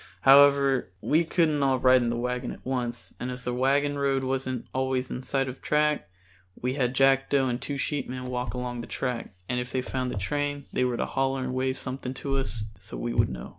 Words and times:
However, 0.21 0.77
as 0.79 0.83
we 1.09 1.23
couldn't 1.23 1.61
all 1.61 1.77
ride 1.77 2.01
in 2.01 2.09
the 2.09 2.15
wagon 2.15 2.49
at 2.51 2.65
once 2.65 3.13
and 3.19 3.29
as 3.29 3.43
the 3.43 3.53
wagon 3.53 3.99
road 3.99 4.23
wasn't 4.23 4.65
always 4.73 5.11
in 5.11 5.21
sight 5.21 5.47
of 5.47 5.57
the 5.57 5.61
track, 5.61 6.09
we 6.59 6.73
had 6.73 6.95
Jackdo 6.95 7.47
and 7.47 7.59
the 7.59 7.63
two 7.63 7.77
sheepmen 7.77 8.25
walk 8.25 8.55
along 8.55 8.81
the 8.81 8.87
track, 8.87 9.35
and 9.47 9.59
if 9.59 9.71
they 9.71 9.83
found 9.83 10.09
the 10.09 10.17
train 10.17 10.65
they 10.73 10.83
were 10.83 10.97
to 10.97 11.05
holler 11.05 11.43
and 11.43 11.53
wave 11.53 11.77
something 11.77 12.15
to 12.15 12.39
us 12.39 12.63
so 12.79 12.97
we 12.97 13.13
would 13.13 13.29
know. 13.29 13.49